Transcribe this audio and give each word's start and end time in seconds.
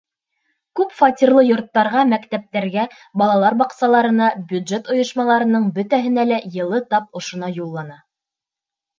Күп 0.77 0.93
фатирлы 0.99 1.41
йорттарға, 1.47 1.99
мәктәптәргә, 2.13 2.85
балалар 3.21 3.57
баҡсаларына, 3.59 4.29
бюджет 4.53 4.89
ойошмаларының 4.95 5.67
бөтәһенә 5.75 6.25
лә 6.31 6.39
йылы 6.55 6.81
тап 6.95 7.21
ошонан 7.21 7.53
юллана. 7.59 7.99